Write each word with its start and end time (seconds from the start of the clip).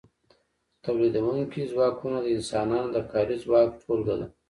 تولیدونکي 0.83 1.61
ځواکونه 1.71 2.17
د 2.21 2.25
انسانانو 2.35 2.87
د 2.95 2.97
کاري 3.11 3.35
ځواک 3.43 3.69
ټولګه 3.81 4.15
ده. 4.19 4.27